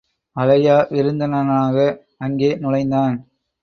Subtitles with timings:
[0.35, 1.77] அழையா விருந்தினனாக
[2.17, 3.15] அங்கே நுழைந்தான்.